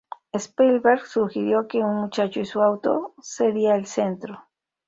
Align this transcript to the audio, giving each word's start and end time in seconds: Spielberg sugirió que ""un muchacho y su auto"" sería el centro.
Spielberg 0.35 1.05
sugirió 1.05 1.67
que 1.67 1.77
""un 1.83 1.97
muchacho 2.01 2.39
y 2.39 2.45
su 2.45 2.59
auto"" 2.63 3.13
sería 3.21 3.75
el 3.75 3.85
centro. 3.85 4.47